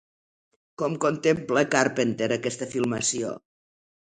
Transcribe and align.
Com 0.81 0.95
contempla, 1.03 1.63
Carpenter, 1.75 2.31
aquesta 2.39 2.69
filmació? 2.75 3.35